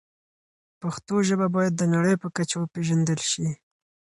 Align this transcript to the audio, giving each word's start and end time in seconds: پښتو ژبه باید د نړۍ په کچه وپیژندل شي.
پښتو 0.81 1.15
ژبه 1.27 1.47
باید 1.55 1.73
د 1.77 1.83
نړۍ 1.93 2.15
په 2.23 2.27
کچه 2.35 2.55
وپیژندل 2.59 3.19
شي. 3.31 3.47